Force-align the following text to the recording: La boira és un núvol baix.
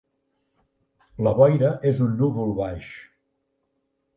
La 1.27 1.33
boira 1.41 1.69
és 1.91 2.01
un 2.07 2.17
núvol 2.23 2.57
baix. 2.63 2.91